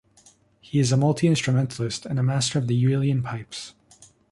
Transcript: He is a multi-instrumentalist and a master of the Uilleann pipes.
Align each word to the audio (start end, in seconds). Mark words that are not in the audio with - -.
He 0.59 0.79
is 0.79 0.91
a 0.91 0.97
multi-instrumentalist 0.97 2.07
and 2.07 2.17
a 2.17 2.23
master 2.23 2.57
of 2.57 2.65
the 2.65 2.73
Uilleann 2.85 3.21
pipes. 3.23 3.75